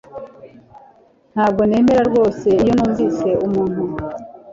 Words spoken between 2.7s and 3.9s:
numvise umuntu